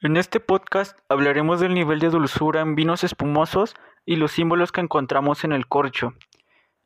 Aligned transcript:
En 0.00 0.18
este 0.18 0.38
podcast 0.38 0.98
hablaremos 1.08 1.60
del 1.60 1.74
nivel 1.74 1.98
de 1.98 2.10
dulzura 2.10 2.60
en 2.60 2.74
vinos 2.74 3.04
espumosos 3.04 3.74
y 4.04 4.16
los 4.16 4.32
símbolos 4.32 4.70
que 4.70 4.82
encontramos 4.82 5.44
en 5.44 5.52
el 5.52 5.66
corcho. 5.66 6.12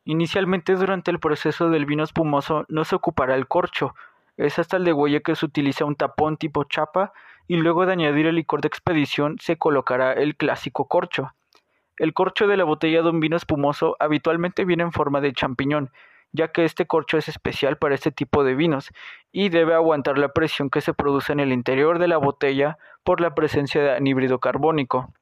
Inicialmente 0.04 0.76
durante 0.76 1.10
el 1.10 1.18
proceso 1.18 1.68
del 1.68 1.84
vino 1.84 2.04
espumoso 2.04 2.64
no 2.68 2.84
se 2.84 2.94
ocupará 2.94 3.34
el 3.34 3.48
corcho, 3.48 3.94
es 4.38 4.58
hasta 4.58 4.76
el 4.76 4.84
de 4.84 4.92
huelle 4.92 5.20
que 5.20 5.34
se 5.34 5.44
utiliza 5.44 5.84
un 5.84 5.96
tapón 5.96 6.36
tipo 6.36 6.64
chapa 6.64 7.12
y 7.48 7.56
luego 7.56 7.84
de 7.84 7.92
añadir 7.92 8.26
el 8.26 8.36
licor 8.36 8.60
de 8.60 8.68
expedición 8.68 9.36
se 9.40 9.58
colocará 9.58 10.12
el 10.12 10.36
clásico 10.36 10.86
corcho. 10.86 11.34
El 11.98 12.14
corcho 12.14 12.46
de 12.46 12.56
la 12.56 12.64
botella 12.64 13.02
de 13.02 13.10
un 13.10 13.18
vino 13.18 13.36
espumoso 13.36 13.96
habitualmente 13.98 14.64
viene 14.64 14.84
en 14.84 14.92
forma 14.92 15.20
de 15.20 15.32
champiñón, 15.32 15.90
ya 16.32 16.48
que 16.48 16.64
este 16.64 16.86
corcho 16.86 17.18
es 17.18 17.28
especial 17.28 17.78
para 17.78 17.94
este 17.94 18.10
tipo 18.12 18.44
de 18.44 18.54
vinos 18.54 18.90
y 19.32 19.48
debe 19.48 19.74
aguantar 19.74 20.18
la 20.18 20.32
presión 20.32 20.70
que 20.70 20.80
se 20.80 20.94
produce 20.94 21.32
en 21.32 21.40
el 21.40 21.52
interior 21.52 21.98
de 21.98 22.08
la 22.08 22.18
botella 22.18 22.78
por 23.04 23.20
la 23.20 23.34
presencia 23.34 23.82
de 23.82 23.92
anhídrido 23.92 24.38
carbónico. 24.38 25.12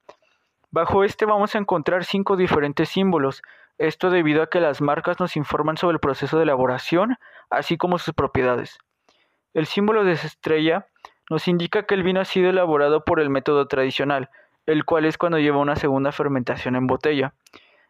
Bajo 0.71 1.05
este 1.05 1.25
vamos 1.25 1.55
a 1.55 1.59
encontrar 1.59 2.05
cinco 2.05 2.37
diferentes 2.37 2.89
símbolos, 2.89 3.43
esto 3.79 4.11
debido 4.11 4.43
a 4.43 4.51
que 4.51 4.61
las 4.61 4.81
marcas 4.81 5.21
nos 5.21 5.37
informan 5.37 5.77
sobre 5.77 5.95
el 5.95 6.01
proceso 6.01 6.37
de 6.37 6.45
elaboración, 6.45 7.17
así 7.51 7.77
como 7.77 7.99
sus 7.99 8.15
propiedades. 8.15 8.79
El 9.55 9.67
símbolo 9.67 10.05
de 10.05 10.13
estrella 10.13 10.87
nos 11.31 11.49
indica 11.49 11.85
que 11.85 11.95
el 11.95 12.03
vino 12.03 12.21
ha 12.21 12.25
sido 12.25 12.51
elaborado 12.51 13.05
por 13.05 13.21
el 13.21 13.31
método 13.31 13.67
tradicional, 13.69 14.31
el 14.67 14.85
cual 14.85 15.05
es 15.05 15.19
cuando 15.19 15.39
lleva 15.39 15.59
una 15.59 15.77
segunda 15.77 16.13
fermentación 16.13 16.77
en 16.77 16.87
botella. 16.87 17.35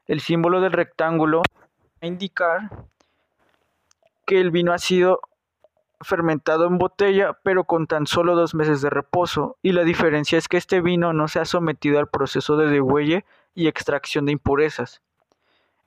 El 0.07 0.21
símbolo 0.21 0.61
del 0.61 0.73
rectángulo 0.73 1.43
va 1.43 1.99
a 2.03 2.07
indicar 2.07 2.71
que 4.27 4.41
el 4.41 4.51
vino 4.51 4.73
ha 4.73 4.79
sido 4.79 5.21
fermentado 6.03 6.67
en 6.67 6.79
botella, 6.79 7.39
pero 7.43 7.65
con 7.65 7.87
tan 7.87 8.07
solo 8.07 8.35
dos 8.35 8.55
meses 8.55 8.83
de 8.83 8.91
reposo, 8.91 9.57
y 9.63 9.73
la 9.73 9.85
diferencia 9.85 10.37
es 10.37 10.49
que 10.49 10.59
este 10.59 10.81
vino 10.81 11.13
no 11.13 11.29
se 11.29 11.41
ha 11.41 11.45
sometido 11.45 11.99
al 11.99 12.09
proceso 12.09 12.57
de 12.57 12.69
degüelle 12.69 13.25
y 13.55 13.69
extracción 13.69 14.27
de 14.27 14.33
impurezas. 14.33 15.01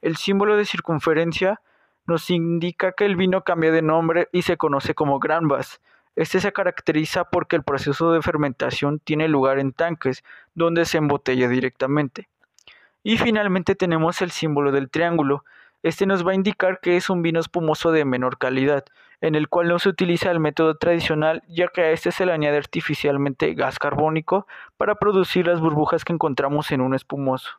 El 0.01 0.15
símbolo 0.17 0.55
de 0.55 0.65
circunferencia 0.65 1.61
nos 2.07 2.29
indica 2.29 2.93
que 2.93 3.05
el 3.05 3.15
vino 3.15 3.43
cambia 3.43 3.71
de 3.71 3.83
nombre 3.83 4.29
y 4.31 4.41
se 4.41 4.57
conoce 4.57 4.95
como 4.95 5.19
Granvas. 5.19 5.79
Este 6.15 6.39
se 6.39 6.51
caracteriza 6.51 7.25
porque 7.25 7.55
el 7.55 7.63
proceso 7.63 8.11
de 8.11 8.21
fermentación 8.21 8.99
tiene 8.99 9.27
lugar 9.27 9.59
en 9.59 9.73
tanques, 9.73 10.23
donde 10.55 10.85
se 10.85 10.97
embotella 10.97 11.47
directamente. 11.47 12.27
Y 13.03 13.17
finalmente 13.17 13.75
tenemos 13.75 14.21
el 14.21 14.31
símbolo 14.31 14.71
del 14.71 14.89
triángulo, 14.89 15.45
este 15.81 16.05
nos 16.05 16.25
va 16.27 16.31
a 16.31 16.35
indicar 16.35 16.79
que 16.81 16.97
es 16.97 17.09
un 17.09 17.21
vino 17.21 17.39
espumoso 17.39 17.91
de 17.91 18.03
menor 18.05 18.37
calidad, 18.37 18.85
en 19.21 19.35
el 19.35 19.47
cual 19.49 19.67
no 19.67 19.79
se 19.79 19.89
utiliza 19.89 20.31
el 20.31 20.39
método 20.39 20.77
tradicional, 20.77 21.43
ya 21.47 21.67
que 21.67 21.81
a 21.81 21.91
este 21.91 22.11
se 22.11 22.25
le 22.25 22.33
añade 22.33 22.57
artificialmente 22.57 23.53
gas 23.53 23.79
carbónico 23.79 24.47
para 24.77 24.95
producir 24.95 25.47
las 25.47 25.59
burbujas 25.59 26.03
que 26.03 26.13
encontramos 26.13 26.71
en 26.71 26.81
un 26.81 26.95
espumoso. 26.95 27.49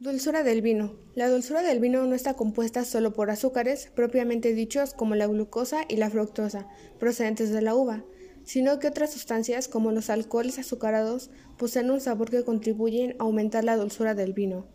Dulzura 0.00 0.42
del 0.42 0.60
vino. 0.60 0.92
La 1.14 1.28
dulzura 1.28 1.62
del 1.62 1.80
vino 1.80 2.04
no 2.04 2.14
está 2.14 2.34
compuesta 2.34 2.84
solo 2.84 3.12
por 3.12 3.30
azúcares, 3.30 3.90
propiamente 3.94 4.52
dichos 4.52 4.92
como 4.92 5.14
la 5.14 5.26
glucosa 5.26 5.84
y 5.88 5.96
la 5.96 6.10
fructosa, 6.10 6.68
procedentes 6.98 7.52
de 7.52 7.62
la 7.62 7.74
uva, 7.74 8.04
sino 8.44 8.78
que 8.78 8.88
otras 8.88 9.12
sustancias 9.12 9.66
como 9.66 9.92
los 9.92 10.10
alcoholes 10.10 10.58
azucarados 10.58 11.30
poseen 11.56 11.90
un 11.90 12.00
sabor 12.00 12.30
que 12.30 12.44
contribuyen 12.44 13.16
a 13.18 13.24
aumentar 13.24 13.64
la 13.64 13.76
dulzura 13.76 14.14
del 14.14 14.34
vino. 14.34 14.66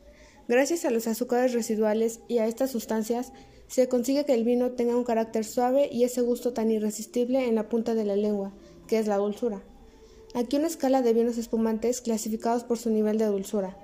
Gracias 0.50 0.84
a 0.84 0.90
los 0.90 1.06
azúcares 1.06 1.54
residuales 1.54 2.22
y 2.28 2.40
a 2.40 2.48
estas 2.48 2.72
sustancias, 2.72 3.34
se 3.68 3.88
consigue 3.88 4.26
que 4.26 4.34
el 4.34 4.44
vino 4.44 4.72
tenga 4.72 4.98
un 4.98 5.04
carácter 5.04 5.46
suave 5.46 5.90
y 5.92 6.06
ese 6.06 6.22
gusto 6.22 6.54
tan 6.54 6.72
irresistible 6.72 7.48
en 7.48 7.54
la 7.54 7.70
punta 7.70 7.94
de 7.94 8.04
la 8.04 8.16
lengua, 8.16 8.52
que 8.88 8.98
es 8.98 9.06
la 9.06 9.18
dulzura. 9.18 9.62
Aquí 10.34 10.58
una 10.58 10.66
escala 10.66 11.04
de 11.04 11.14
vinos 11.14 11.38
espumantes 11.38 12.02
clasificados 12.02 12.64
por 12.64 12.80
su 12.80 12.90
nivel 12.90 13.20
de 13.20 13.28
dulzura. 13.28 13.78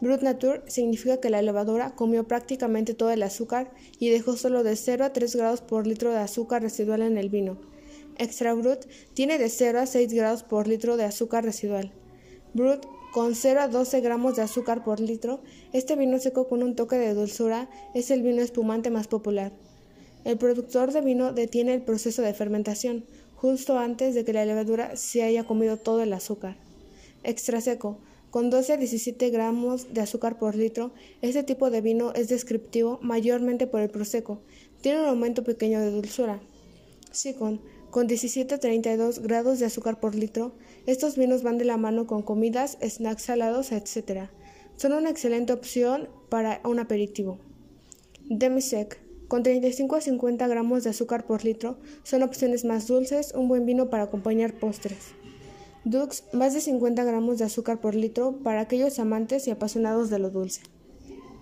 Brut 0.00 0.22
Nature 0.22 0.62
significa 0.68 1.20
que 1.20 1.28
la 1.28 1.42
levadura 1.42 1.94
comió 1.94 2.26
prácticamente 2.26 2.94
todo 2.94 3.10
el 3.10 3.22
azúcar 3.22 3.70
y 3.98 4.08
dejó 4.08 4.34
solo 4.38 4.62
de 4.62 4.76
0 4.76 5.04
a 5.04 5.12
3 5.12 5.36
grados 5.36 5.60
por 5.60 5.86
litro 5.86 6.10
de 6.10 6.20
azúcar 6.20 6.62
residual 6.62 7.02
en 7.02 7.18
el 7.18 7.28
vino. 7.28 7.58
Extra 8.16 8.54
Brut 8.54 8.86
tiene 9.12 9.36
de 9.36 9.50
0 9.50 9.80
a 9.80 9.84
6 9.84 10.14
grados 10.14 10.42
por 10.42 10.68
litro 10.68 10.96
de 10.96 11.04
azúcar 11.04 11.44
residual. 11.44 11.92
Brut 12.54 12.86
con 13.18 13.34
0 13.34 13.62
a 13.62 13.66
12 13.66 14.00
gramos 14.00 14.36
de 14.36 14.42
azúcar 14.42 14.84
por 14.84 15.00
litro, 15.00 15.40
este 15.72 15.96
vino 15.96 16.20
seco 16.20 16.46
con 16.46 16.62
un 16.62 16.76
toque 16.76 16.94
de 16.94 17.14
dulzura 17.14 17.68
es 17.92 18.12
el 18.12 18.22
vino 18.22 18.40
espumante 18.40 18.90
más 18.90 19.08
popular. 19.08 19.50
El 20.24 20.38
productor 20.38 20.92
de 20.92 21.00
vino 21.00 21.32
detiene 21.32 21.74
el 21.74 21.82
proceso 21.82 22.22
de 22.22 22.32
fermentación 22.32 23.04
justo 23.34 23.76
antes 23.76 24.14
de 24.14 24.24
que 24.24 24.32
la 24.32 24.44
levadura 24.44 24.94
se 24.94 25.24
haya 25.24 25.42
comido 25.42 25.78
todo 25.78 26.00
el 26.00 26.12
azúcar. 26.12 26.58
Extra 27.24 27.60
seco, 27.60 27.98
con 28.30 28.50
12 28.50 28.74
a 28.74 28.76
17 28.76 29.30
gramos 29.30 29.92
de 29.92 30.00
azúcar 30.00 30.38
por 30.38 30.54
litro, 30.54 30.92
este 31.20 31.42
tipo 31.42 31.70
de 31.70 31.80
vino 31.80 32.12
es 32.14 32.28
descriptivo 32.28 33.00
mayormente 33.02 33.66
por 33.66 33.80
el 33.80 33.90
proseco. 33.90 34.42
Tiene 34.80 35.00
un 35.00 35.06
aumento 35.06 35.42
pequeño 35.42 35.80
de 35.80 35.90
dulzura. 35.90 36.38
Con 37.90 38.06
17 38.06 38.54
a 38.54 38.58
32 38.58 39.20
grados 39.20 39.58
de 39.58 39.66
azúcar 39.66 40.00
por 40.00 40.14
litro, 40.14 40.54
estos 40.86 41.16
vinos 41.16 41.42
van 41.42 41.58
de 41.58 41.64
la 41.64 41.76
mano 41.76 42.06
con 42.06 42.22
comidas, 42.22 42.78
snacks 42.82 43.22
salados, 43.22 43.72
etc. 43.72 44.28
Son 44.76 44.92
una 44.92 45.10
excelente 45.10 45.52
opción 45.52 46.08
para 46.28 46.60
un 46.64 46.78
aperitivo. 46.78 47.38
Demisec, 48.28 48.98
con 49.28 49.42
35 49.42 49.96
a 49.96 50.00
50 50.00 50.46
gramos 50.46 50.84
de 50.84 50.90
azúcar 50.90 51.26
por 51.26 51.44
litro, 51.44 51.78
son 52.02 52.22
opciones 52.22 52.64
más 52.64 52.86
dulces, 52.86 53.32
un 53.34 53.48
buen 53.48 53.66
vino 53.66 53.90
para 53.90 54.04
acompañar 54.04 54.54
postres. 54.54 55.14
Dux, 55.84 56.24
más 56.32 56.54
de 56.54 56.60
50 56.60 57.02
gramos 57.04 57.38
de 57.38 57.44
azúcar 57.44 57.80
por 57.80 57.94
litro 57.94 58.38
para 58.42 58.60
aquellos 58.60 58.98
amantes 58.98 59.46
y 59.46 59.50
apasionados 59.50 60.10
de 60.10 60.18
lo 60.18 60.30
dulce. 60.30 60.60